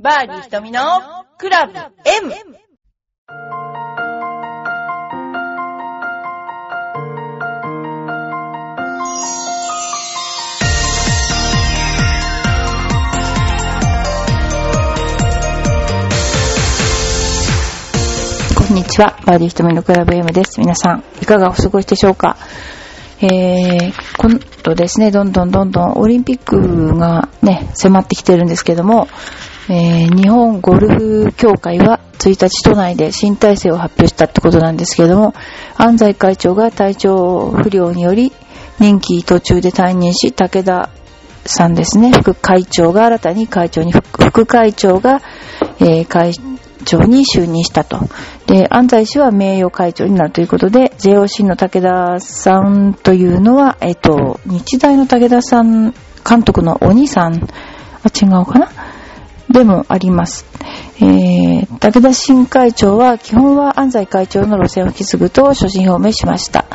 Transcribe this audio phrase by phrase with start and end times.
[0.00, 0.80] バーディー瞳の
[1.38, 1.88] クラブ M!
[18.54, 19.18] こんにちは。
[19.26, 20.60] バーディー瞳のクラブ M です。
[20.60, 22.36] 皆さん、いかがお過ごしでしょうか？
[23.20, 29.08] えー、今度ですね、どんどんどんどんオリンピックがね、迫ってきてるんですけども、
[29.70, 35.34] えー、日本ゴルフ協会は1日都内で新体制を発表したってことなんですけれども、
[35.76, 38.32] 安西会長が体調不良により
[38.78, 40.88] 任期途中で退任し、武田
[41.44, 45.20] さんですね、副会長が新たに会長に、副会長が、
[45.80, 46.32] えー会
[46.84, 47.98] 長に就任したと。
[48.46, 55.92] で、安西氏は名誉会長になるということで、JOC の武田さんというのは、えっ、と、日大の武田さん、
[56.26, 57.38] 監督のお兄さん、あ、
[58.08, 58.68] 違うかな？
[59.50, 60.46] でもあります。
[61.00, 66.66] えー、武田新会長は、基本は安西会長の路線を引き継ぐと所信表明しました。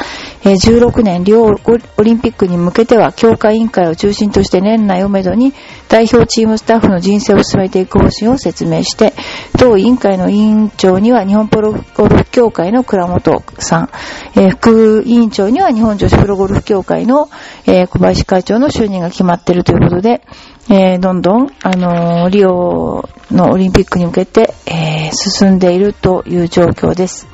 [0.45, 5.53] えー16年リオリンピックに向けては、協会委員会を中心として年内をめどに、
[5.89, 9.13] 代表チームスタッフの人生を進めていく方針を説明して、
[9.59, 13.89] 同委員会の委員長には日本プロゴルフ協会の倉本さん、
[14.35, 17.29] えー副委員長には日本女子プロゴルフ協会の、
[17.65, 20.21] えー小林会長の就任が決まっているということで、
[20.69, 27.27] えーどんどん、あのーリオのオリンピックに向けて、えー進んでいるという状況です。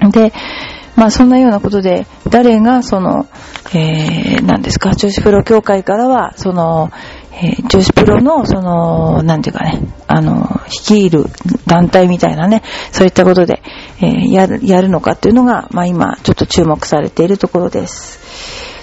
[0.00, 0.32] で、
[0.96, 3.26] まあそんなようなことで、誰がその、
[3.72, 6.90] えー、何ですか、女子プロ協会からは、その、
[7.40, 11.24] えー女子プロの、その、なんていうかね、あの、率いる
[11.66, 13.62] 団体みたいなね、そういったことで、
[14.00, 18.18] えーやる、やるのかっていうのが、まあ今、ちょっと注目されているところです。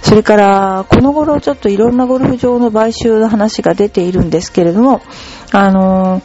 [0.01, 5.01] それから、この頃ちょっといろんなゴルフ場の買収の話が出ているんですけれども、
[5.51, 6.21] あの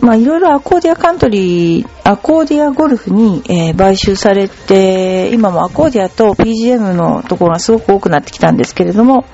[0.00, 9.24] まあ、いろいろアコーディアカントリー、アコーディアゴルフに、えー買収されて、今もアコーディアと PGM のところがすごく多くなってきたんですけれども、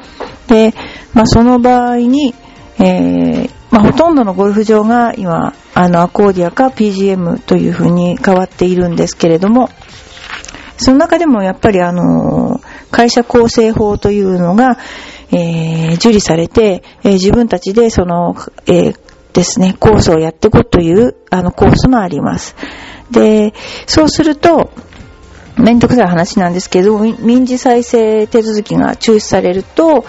[0.48, 0.74] で、
[1.14, 2.34] まあ、その場合に、
[2.78, 9.68] えーまあ、ほとんどのゴルフ場が今、あの、アコーディアか PGM というふうに変わっているんですけれども、
[10.78, 12.60] その中でもやっぱりあの、
[12.90, 14.78] 会社構成法というのが、
[15.30, 19.00] えー受理されて、えー自分たちでその、えー
[19.34, 22.56] ですね、コースをやっていこうという、あの、コースもあります。
[23.10, 23.54] で、
[23.86, 24.70] そうすると、
[25.58, 30.04] めんどくさい話なんですけど、民事再生手続きが中止されると、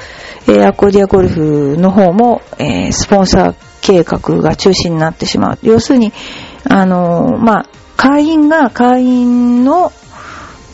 [0.48, 5.60] えーアコーディアゴルフの方も、えースポンサー計画が中止になってしまう。
[5.64, 6.14] 要するに、
[6.70, 7.66] あのーまあ、
[7.98, 9.92] 会員が会員の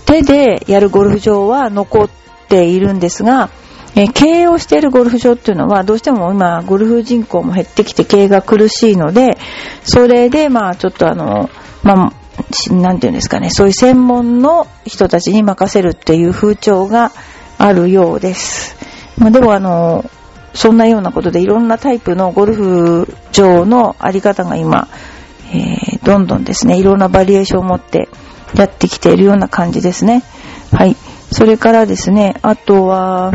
[0.06, 2.10] 手でやるゴルフ場は残っ
[2.50, 3.50] ているんですが、
[3.96, 9.38] え経営をしているゴルフ場っていうのはどうしても今ゴルフ人口も減ってきて経営が苦しいので、
[9.84, 11.50] それでまあちょっとあの、
[11.82, 12.14] まあ、
[12.72, 17.12] なんていうんですかね、そういう専門の人たちに任せるっていう風潮が
[17.58, 18.76] あるようです。
[19.18, 20.10] まあ、でもあの、
[20.54, 24.88] そんなようなことでいろんなタイプのゴルフ場のあり方が今、
[25.54, 28.10] えーどんどんですね、いろんなバリエーションを持って
[28.54, 30.22] やってきているような感じですね。
[30.72, 30.96] はい。
[31.32, 33.32] それからですね、あとは、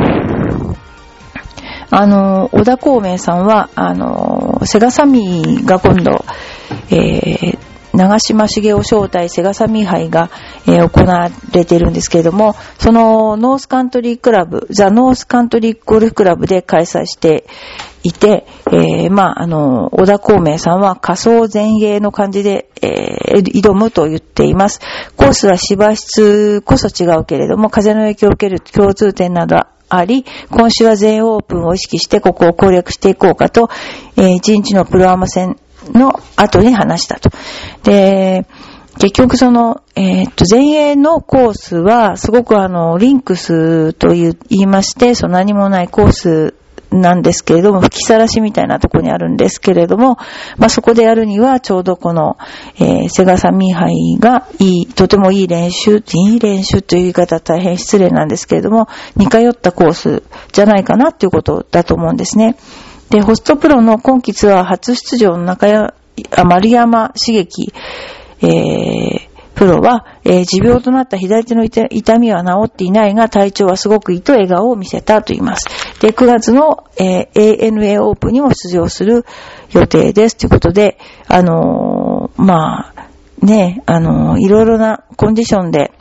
[1.91, 6.25] あの、小田孔明さんは、あの、セガサミーが今度、
[6.91, 7.70] えー
[8.01, 10.31] 長嶋茂雄招待セガサミー杯が、
[10.67, 17.45] えー行われているんですけれども、そのノースカントリークラブ、ザ・ノースカントリーゴルフクラブで開催して
[18.03, 24.81] いて、えーまあ、あの、小田孔明さんは仮想前衛の感じで、えー挑むと言っています。
[25.17, 29.59] コースは芝質こそ違うけれども、風の影響を受ける共通点など
[29.91, 33.69] あり、今週は全オープンを意識してここを攻略していこうかと、
[34.17, 35.59] えー1日のプロアマ戦
[35.93, 37.31] の後に話したと。
[37.85, 38.47] で、
[38.99, 46.55] 結局その、えーっと、前衛のコースは、すごくあの、リンクスと言いまして、その何もないコース
[46.91, 50.19] なんですけれども、吹きさらしみたいなとこにあるんですけれども、
[50.59, 52.37] まあ、そこでやるには、ちょうどこの、
[52.79, 60.23] えーセガサミー杯がいい、とてもいい練習、いい練習という言い方は大変失礼なんですけれども、似通ったコース
[60.53, 62.57] じゃないかなっていうことだと思うんですね。
[63.11, 65.95] で、ホストプロの今季ツアー初出場の中や、
[66.45, 67.73] 丸山茂樹、
[68.43, 69.31] えー
[69.61, 75.67] プロは、えー持病となった左手の痛痛みは治っていないが、体調はすごくいいと笑顔を見せたと言います。
[76.01, 79.27] で、9月の、えー ANA オープンにも出場する
[79.73, 80.37] 予定です。
[80.39, 80.99] ということで、
[81.29, 83.07] あのーまあ、
[83.45, 85.93] ね、あのーいろいろなコンディションで、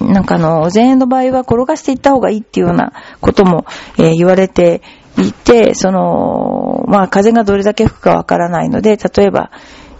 [0.00, 3.66] なんかあの、前衛の場合は転がしていった方がいいっていうようなことも、
[3.98, 4.80] えー言われて
[5.18, 9.50] いて、その、まあ風がどれだけ吹くかわからないので、例えば、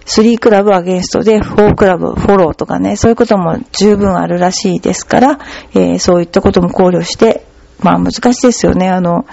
[0.06, 5.38] 3クラブアゲンストで4クラブフォローとかね、そういうことも十分あるらしいですから、
[5.72, 7.44] えー、そういったことも考慮して、
[7.80, 8.88] まあ難しいですよね。
[8.88, 9.26] あの、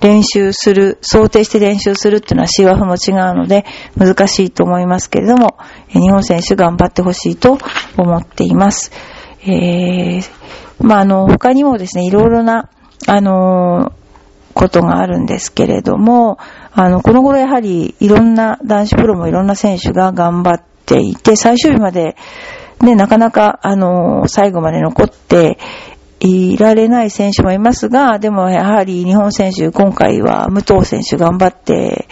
[0.00, 3.66] 練習する、想定して練習するっていうのは C ワフも違うので
[3.96, 5.58] 難しいと思いますけれども、
[5.88, 7.58] 日本選手頑張ってほしいと
[7.98, 8.92] 思っています。
[9.42, 10.22] えー、
[10.80, 12.70] まああの、他にもですね、いろいろな、
[13.06, 13.92] あの
[14.54, 16.38] ことがあるんですけれども、
[16.72, 22.16] あの、この頃やはりいろんな男子プロもいろんな選手が頑張っていて、最終日まで
[22.82, 25.58] ね、なかなか、あの、最後まで残って
[26.20, 32.06] いられない選手もいますが、でもやはり日本選手、今回は武藤選手頑張って、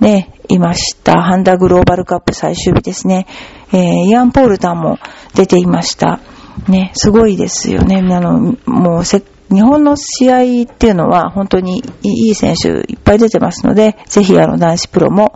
[0.00, 1.22] ね、いました。
[1.22, 3.26] ハンダグローバルカップ最終日ですね。
[3.72, 4.98] えー、イアン・ポールタンも
[5.34, 6.20] 出ていました。
[6.68, 7.96] ね、すごいですよね。
[7.98, 15.34] あの、もうせ日本の試合っていうのは本当にいい選手いっぱい出てますので、ぜひあの男子プロも、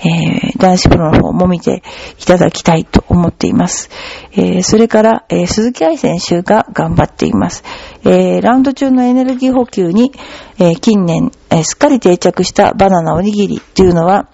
[0.00, 1.82] えー、男子プロの方も見て
[2.20, 3.88] いただきたいと思っています。
[4.32, 7.64] えー、それから、えー、鈴木愛選手が頑張っています。
[8.04, 10.12] えー、ラウンド中のエネルギー補給に、
[10.58, 14.28] えー、近年、え、すっかり定着したバナナおにぎりというのは、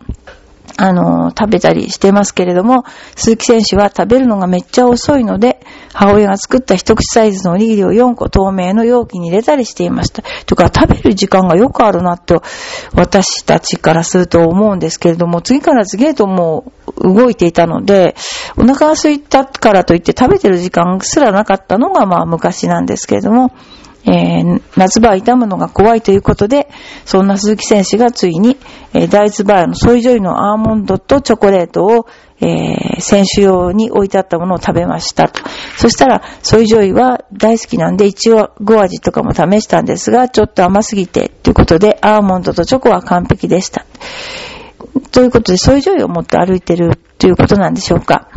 [0.76, 2.84] あの、食べたりしてますけれども、
[3.16, 5.60] 鈴木選手は食べるのがめっちゃ遅いので、
[5.92, 10.22] 母親が作った一口サイズのおにぎりを4個透明の容器に入れたりしていました。
[10.46, 12.42] とか、食べる時間がよくあるなと、
[12.94, 18.14] 私たちからすると思うんですけれども、次から次へともう動いていたので、
[18.56, 23.52] お腹が空いたからといって食べてる時間すらなかったのがまあ昔なんですけれども、
[24.06, 26.68] えー、夏場は傷むのが怖いということで、
[27.04, 28.56] そんな鈴木選手がついに、
[28.94, 32.06] えー、大豆バーのソイジョイのアーモンドとチョコレートを、
[32.40, 35.42] えー、選手用に置いてあったものを食べましたと。
[35.76, 43.84] そしたら、ソイジョイは大好きなんで、一応5味とかも試したんですが、ちょっと甘すぎて、ということで、アーモンドとチョコは完璧でした。
[45.12, 48.28] ということで、ソイジョイを持って歩いてるということなんでしょうか。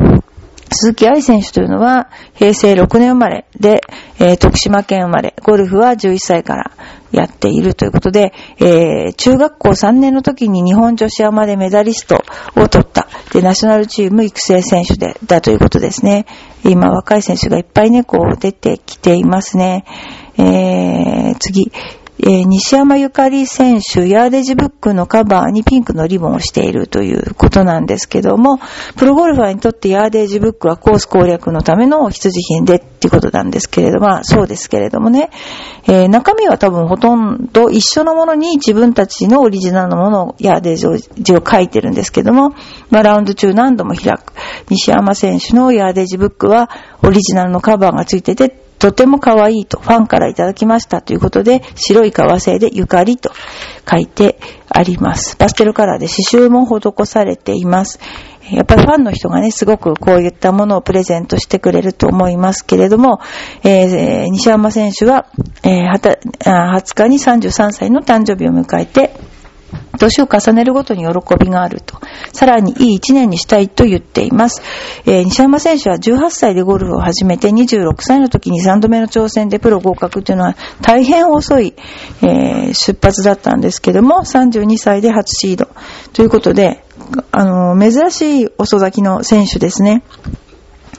[0.73, 3.81] 鈴木愛選手というのは、平成6年生まれで、
[4.19, 6.71] えー、徳島県生まれ、ゴルフは11歳から
[7.11, 12.23] やっているということで、えー、中学校3年の時に日本女子アマでメダリスト
[12.55, 16.25] を取った、で、ナショナルチーム育成選手で、だということですね。
[16.63, 19.85] 今、若い選手がいっぱいね、こう、出てきていますね。
[20.37, 21.71] えー、次、
[22.19, 28.59] えー、西山ゆかり選手、ヤーデジブックのカバーにピンクのリボンをしているということなんですけども、
[28.95, 35.31] プロゴルファーにとってヤーデージブックはコース攻略のための必需品でっていうことなんですけれども、そうですけれどもね、
[35.85, 42.51] えー、中身は多分ほとんど一緒のものに自分たちのオリジナルのものをヤーデージを書いてるんですけども、
[42.91, 44.33] まあラウンド中何度も開く。
[44.69, 46.69] 西山選手のヤーデージブックは
[47.01, 53.31] オリジナルのカバーがついてて、とても可愛いとファンからいただきましたということで、白い革製でゆかりと
[53.89, 54.37] 書いて
[54.67, 55.37] あります。
[55.37, 58.01] パステルカラーで刺繍も施されています。
[58.51, 63.21] やっぱりファンの人がね、すごくこういったものをプレゼントしてくれると思いますけれども、
[63.63, 65.27] えー、西山選手は、
[65.63, 69.15] えー、20日に33歳の誕生日を迎えて、
[69.97, 71.99] 年を重ねるごとに喜びがあると。
[72.31, 74.61] さらにいい一年にしたいと言っています。
[75.05, 81.73] えー、西山選手は18歳でゴルフを始めて26歳の時に3度目の挑戦でプロ合格というのは大変遅い、
[82.21, 85.69] えー、出発だったんですけども、32歳で初シード。
[86.13, 86.83] ということで、
[87.31, 90.03] あのー、珍しい遅咲きの選手ですね。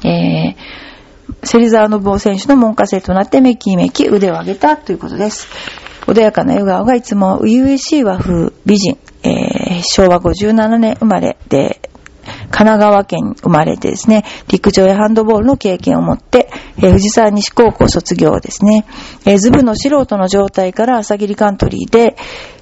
[0.05, 5.49] えー、芹沢信夫選手の門下生となってめきめき腕を上げたということです。
[6.07, 11.81] 穏やかな笑顔がいつも初々しい和風美人、えー、昭和57年生まれで、
[12.51, 18.87] 神奈川県生まれてですね、陸上やハンドボールの経験を持って、えー、藤沢西高校卒業ですね、
[19.27, 22.17] えー、ズブの素人の状態から朝霧カントリーで、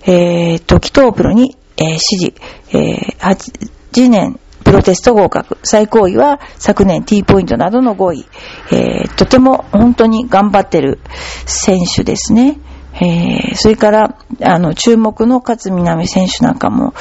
[0.04, 2.34] えー、時東プロに、えー、指示、
[2.70, 5.58] えー、8年プロテスト合格。
[5.62, 8.26] 最高位は昨年 T ポイントなどの5位。
[8.70, 11.00] えー、とても本当に頑張ってる
[11.46, 12.58] 選手ですね。
[13.02, 16.94] えー、それから、あの、注目の勝みなみ選手なんかも、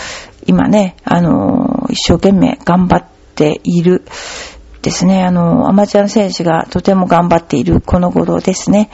[0.48, 3.06] 今ね、あの、一生懸命頑張っ
[3.36, 4.04] ている
[4.82, 5.24] ですね。
[5.24, 8.90] あの、アマチュアの選手がとても頑張っているこの頃ですね。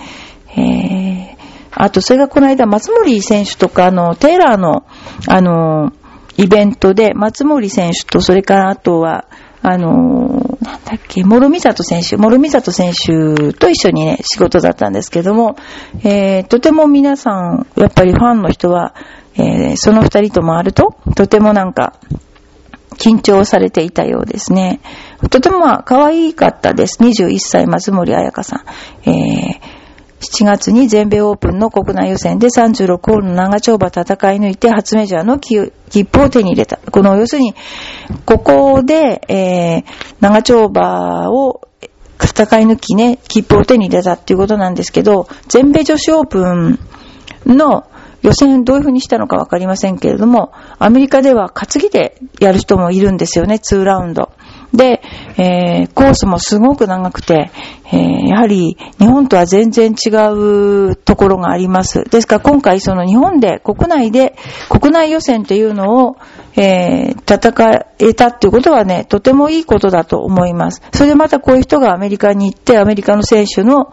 [0.57, 1.37] えー、
[1.71, 4.85] あと、それがこの間、松森選手とか、あの、テーラーの、
[5.27, 5.93] あの、
[6.35, 9.25] イベントで、松森選手と、それからあとは、
[9.69, 15.57] あの、なんだっけ、諸見里選手、諸見里選手と一緒にね、仕事だったんですけども、
[16.05, 18.95] えー、とても皆さん、やっぱりファンの人は、
[19.36, 21.95] えー、その二人と回ると、とてもなんか、
[22.97, 24.79] 緊張されていたようですね。
[25.29, 27.03] とても、可愛かったです。
[27.03, 28.63] 21歳、松森彩香さ
[29.05, 29.09] ん。
[29.09, 29.66] えー、
[30.19, 34.05] 7月に全米オープンの国内予選で36ホールの長丁場戦い
[34.39, 35.71] 抜いて初メジャーの切
[36.12, 36.77] 符を手に入れた。
[36.77, 37.53] この要するに、
[38.25, 39.83] ここで、えー、
[40.19, 41.62] 長丁場を
[42.24, 46.79] 戦い抜きね、切符を手に入れたっていうことなんですけど、全米女子オープン
[47.45, 47.86] の
[48.24, 54.31] 予選どういう風にしたのかわかりませんけれども、アメリカでは担ぎでやる人もいるんですよね、2ラウンド。
[54.74, 55.01] で、
[55.38, 57.51] えー、コースもすごく長くて、
[57.91, 62.03] えー、やはり日本とは全然違うところがあります。
[62.03, 64.36] ですから今回その日本で国内で
[64.69, 66.17] 国内予選というのを、
[66.55, 70.81] えー、戦えたっていうことはね、とてもいいことだと思います。
[70.91, 73.91] それでまたこういう人がアメリカに行ってアメリカの選手の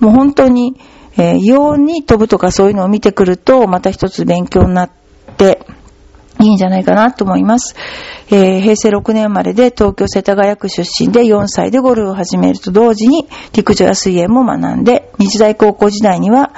[0.00, 0.78] もう本当に、
[1.16, 4.90] えー、異様に飛ぶとかそういうのを見てくるとまた一つ勉強になっ
[5.36, 5.66] て、
[6.40, 7.76] いいんじゃないかなと思います。
[8.30, 16.52] えー、平成6年生まれで東京世田谷区出身で4歳でゴルフを始めると同時に陸上や水泳も学んで、日大高校時代には、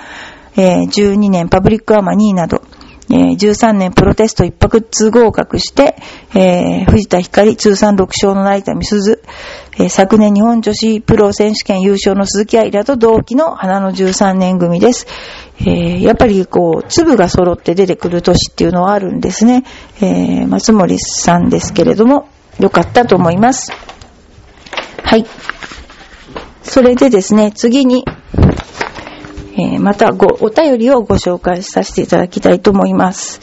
[0.56, 2.62] えー、12年パブリックアマ2位など、
[3.10, 5.96] え、13年プロテスト一泊通合格して、
[6.34, 9.22] えー、藤田光通算6勝の成田美鈴、
[9.74, 15.06] えー、昨年日本女子プロ選手権優勝の鈴木愛らと同期の花の13年組です。
[15.66, 19.64] え、やっぱりこう、粒が揃って出てくる年っていうのはあるんですね。
[20.00, 22.28] え、松森さんですけれども、
[22.58, 23.72] よかったと思います。
[25.02, 25.26] はい。
[26.62, 28.04] それでですね、次に、
[29.54, 33.40] えー、またご、お便りをご紹介させていただきたいと思います。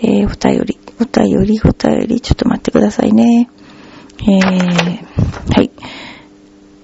[0.00, 3.50] えー、お便り、お便り、お便り、ちょっと待ってくださいね。
[4.20, 5.70] えー、はい。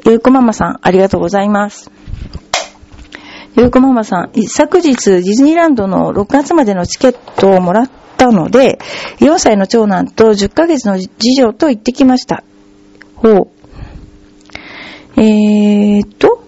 [0.05, 1.91] ゆうこママさん、ありがとうございます。
[3.57, 8.79] ゆうこママさん、昨日ディズニーランドの6月までのチケットをもらったので、
[9.21, 12.45] 4歳の長男と10ヶ月の次女と行ってきました。
[13.15, 13.49] ほう。
[15.17, 16.42] えーっと、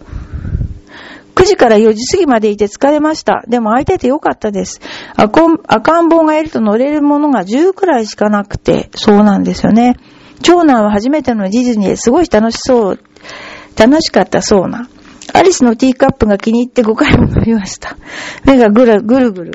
[1.34, 3.44] 9時から4時過ぎまでいて疲れました。
[3.48, 4.80] でも空いててよかったです。
[5.16, 9.96] 赤ん坊がいると乗れるものが10くらいしかなくて、そうなんですよね。
[10.42, 13.00] 長男は初めてのディズニーですごい楽しそう、
[13.76, 14.88] 楽しかったそうな。
[15.32, 17.96] アリスのティーカップが気に入って5回も飲みました。
[18.44, 19.52] 目がぐるぐるぐる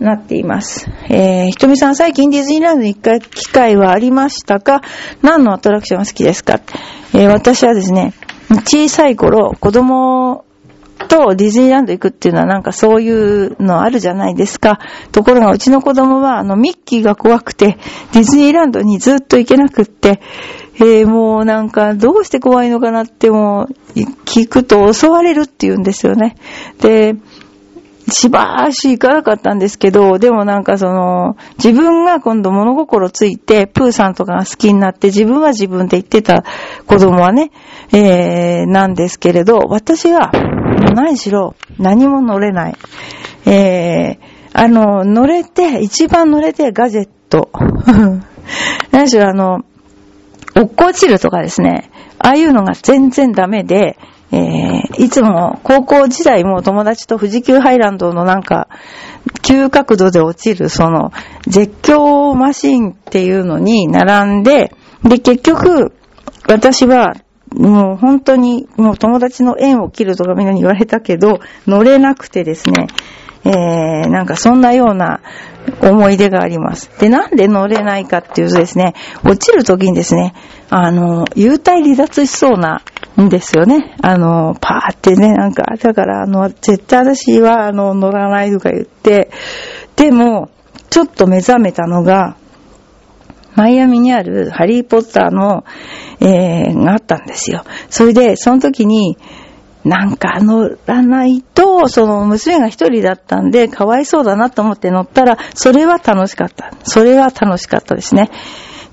[0.00, 0.88] なっています。
[1.10, 4.80] えー、ひとみさん最近ディズニーランドに行く機会はありましたか？
[5.22, 6.60] 何のアトラクションが好きですか？
[7.14, 8.14] えー、私はですね、
[8.64, 10.44] 小さい頃、子供
[11.02, 14.78] とディズニーランド行くっていうのはなんかそういうのあるじゃないですか。
[15.12, 17.78] ところがうちの子供はあのミッキーが怖くて
[18.12, 20.20] ディズニーランドにずっと行けなくって、
[20.76, 26.36] えー、もうなんかどうして怖いのかなってもう聞くと襲われるって言うんですよね。
[26.80, 27.16] で、
[28.10, 36.44] しばらし行かなかったんですけど、でもなんかその、自分が今度物心ついて、プーさんとかが好きになって、自分は自分で言ってた
[36.86, 37.52] 子供はね、
[37.92, 40.32] えー、なんですけれど、私は、
[40.94, 42.76] 何しろ、何も乗れない。
[43.46, 44.18] えー、
[44.52, 47.50] あの、乗れて、一番乗れてガジェット。
[48.92, 49.64] 何しろあの、
[50.54, 53.96] 落っこちるとかですね、ああいうのが全然ダメで、
[54.30, 58.68] えー、いつも高校時代も友達と富士急ハイランドのなんか、
[59.42, 61.12] 急角度で落ちるその
[61.46, 64.74] 絶叫マシンっていうのに並んで、
[65.04, 65.92] で、結局、
[66.48, 67.14] 私は
[67.54, 72.86] もう本当にもう友達の縁を切るとかみんなに言われたけど、乗れなくてですね、
[73.44, 75.20] えー、なんかそんなような
[75.80, 76.90] 思い出があります。
[77.00, 78.94] で、なんで乗れないかっていうとですね、
[79.24, 80.34] 落ちるときにですね、
[80.70, 82.82] あの、幽体離脱しそうな
[83.20, 83.96] んですよね。
[84.02, 89.30] あの、パーってね、なんか、だからあの、絶対私はあの、乗らないとか言って、
[89.96, 90.50] でも、
[90.90, 92.36] ちょっと目覚めたのが、
[93.54, 95.64] マイアミにあるハリーポッターの、
[96.20, 97.64] えー、があったんですよ。
[97.90, 99.16] それで、その時に、
[99.84, 106.72] なんか乗らないと、その娘が一人だったんで、かわいそうだなと思って乗ったら、それは楽しかった。
[106.84, 108.30] それは楽しかったですね。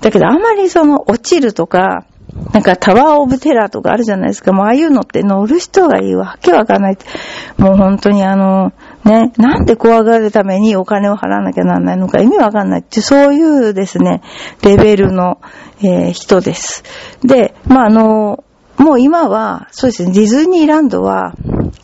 [0.00, 2.06] だけどあまりその落ちるとか、
[2.52, 4.52] なんかタワーオブテラーとかあるじゃないですか。
[4.52, 6.98] もうああいうのって乗る人がいいわけわかんない。
[7.58, 8.72] もう本当にあの、
[9.04, 14.22] ね、なんで怖がるためにお金を払わなきゃならないのか意味わかんないって、そういうですね、
[14.62, 15.40] レベルの、
[15.82, 16.84] えー、人です。
[17.22, 18.44] で、まあ、あの、
[18.76, 21.34] もう今は、そうですね、ディズニーランドは、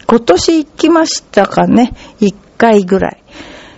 [0.07, 3.23] 今年行きましたかね、一回ぐらい。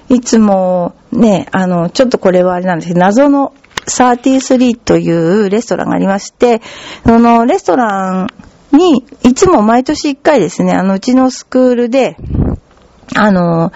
[0.08, 3.52] いつもね、あの、ちょっとこれはあれなんですけど、謎の
[3.86, 6.60] 33というレストランがありまして、
[7.04, 8.26] そのレストラン
[8.76, 12.16] に、いつも毎年一回ですね、あの、うちのスクールで、
[13.14, 13.72] あの、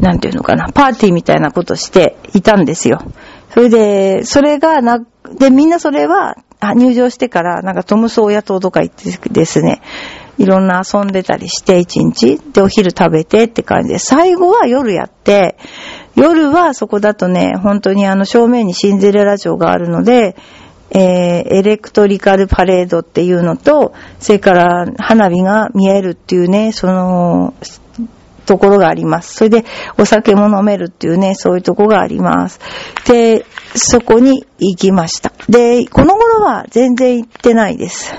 [0.00, 3.02] なんていうのかな、パーティーみたいなことしていたんですよ。
[3.50, 4.98] それで、それがな、
[5.38, 6.36] で、みんなそれは、
[6.74, 9.82] 入場してから、なんかトムソーヤ島とか行ってですね、
[10.38, 12.40] いろんな遊んでたりして一日。
[12.52, 15.56] で、お昼食べてって感じで、最後は夜やって、
[16.14, 20.36] 夜はそこだとね、本当にあの正面にシンデレラ城があるので、
[20.90, 21.00] えー、
[21.54, 27.54] エレクトリカルパレードっていうのと、それから花火が見えるっていうね、その、
[28.46, 29.34] ところがあります。
[29.34, 29.64] それで、
[29.98, 32.60] お酒も飲めるっていうね、そういうとこがあります。
[33.06, 33.44] で、
[33.74, 35.32] そこに行きました。
[35.48, 38.14] で、この頃は全然行ってないです。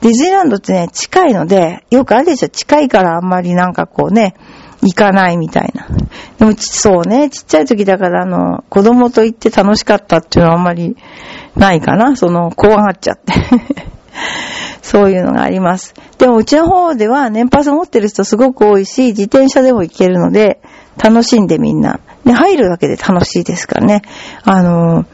[0.00, 4.34] ディズニーランドってね、近いので、よくあるでしょ、近いからあんまりなんかこうね、
[4.82, 5.88] 行かないみたいな。
[6.38, 10.96] でも、そうね、ちっちゃい時だからあの、子供と行って楽しかったっていうのはあんまり
[11.56, 12.14] ないかな。
[12.16, 13.32] その、怖がっちゃって。
[14.86, 15.94] そういうのがあります。
[16.16, 20.60] でもうちの方では年パス持ってる人すごく多いし、自転車でも行けるので、
[21.02, 21.98] 楽しんでみんな。
[22.24, 24.02] で、入るだけで楽しいですからね。
[24.44, 25.06] あのー、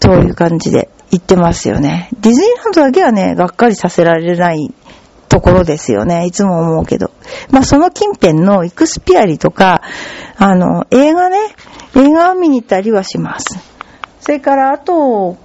[0.00, 2.08] そういう感じで行ってますよね。
[2.20, 4.72] ディズニーランドだけはね、がっかりさせられない
[5.28, 6.24] ところですよね。
[6.24, 7.10] いつも思うけど。
[7.50, 9.82] まあ、その近辺のイクスピアリとか、
[10.38, 11.36] あの、映画ね、
[11.94, 13.58] 映画を見に行ったりはします。
[14.20, 15.36] それから、あと、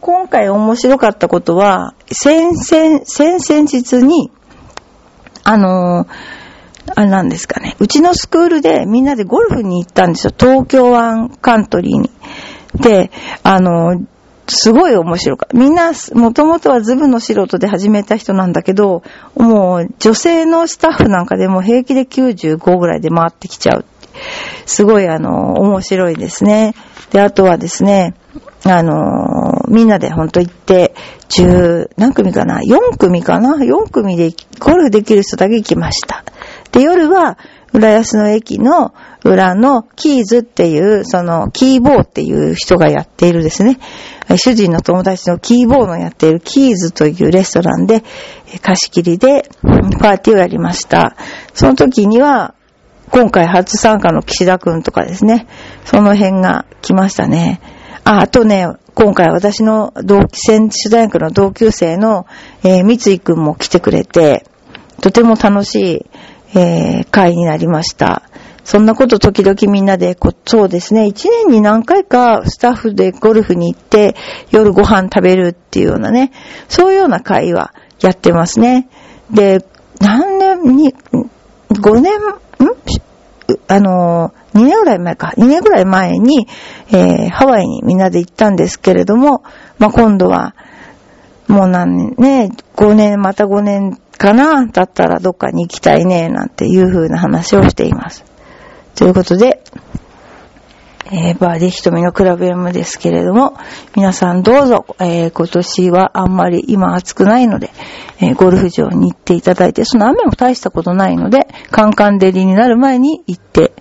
[0.00, 4.30] 今回面白かったことは、先々、先々日に、
[5.44, 6.08] あのー、
[6.94, 7.76] あれなんですかね。
[7.80, 10.32] うちのスクールでみんなでゴルフに行ったんですよ。
[10.38, 12.10] 東京湾カントリーに。
[12.74, 13.10] で、
[13.42, 14.02] あの、
[14.48, 15.58] すごい面白かった。
[15.58, 19.02] みんな、もともとはズブの素人で始めた人なんだけど、
[19.34, 23.84] もう女性のスタッフなんかでも平気で95ぐらいで回ってきちゃう。
[24.64, 26.74] すごいあの、面白いですね。
[27.10, 28.14] で、あとはですね、
[28.64, 28.92] あの
[29.68, 30.94] みんなでほんと行って、
[31.28, 36.24] 十、何組かな ?4 組かな ?4 組でゴルフできる人だけ行きました。
[36.72, 37.38] で、夜は、
[37.72, 43.78] 浦安の駅の裏のキーズっていう、その、キーボーっていう人がやっているですね。
[44.36, 48.02] 主人の友達のキーボーのやっているキーズというレストランで、
[48.62, 49.48] 貸し切りで
[50.00, 51.16] パーティーをやりました。
[51.54, 52.54] その時には、
[53.10, 55.46] 今回初参加の岸田くんとかですね、
[55.84, 57.60] その辺が来ましたね。
[58.04, 58.66] あ、あとね、
[58.96, 62.26] 今回私の同期、選手大学の同級生の、
[62.64, 64.46] えー、三井くんも来てくれて、
[65.02, 66.06] とても楽し
[66.54, 68.22] い、えー、会になりました。
[68.64, 74.16] そんなこと時々みんなでこ、そうですね、一年に何回かスタッフでゴルフに行って
[74.50, 76.32] 夜ご飯食べるっていうようなね、
[76.70, 78.88] そういうような会はやってますね。
[79.30, 79.62] で、
[80.00, 80.94] 何年に、
[81.68, 82.36] 5年、ん？
[83.68, 86.48] あの、2年ぐらい前か、2年ぐらい前に、
[86.88, 89.42] えー、ハワイにみんなで行ったんですけれども、
[89.78, 90.54] まあ、今度は、
[91.46, 98.24] もう何年ね、5年、また5年かな、だったらどっかに行きたいね、なんていう風な話をしています。
[98.94, 99.62] ということで、
[101.12, 103.56] えー、バーディ瞳のクラブ M ですけれども、
[103.94, 107.70] 皆さんどうぞ、えー、今年はあんまり今暑くないので、
[108.20, 113.72] えー、ゴルフ場に行っていただいて、その雨も大したことないので、カンカン照りになる前に行って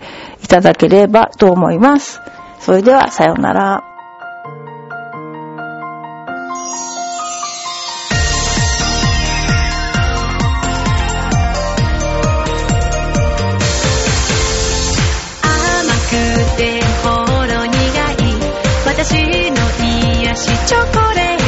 [0.44, 2.22] いただければと思います。
[2.60, 3.95] それでは、さようなら。
[20.36, 21.45] 私の癒しチョコレート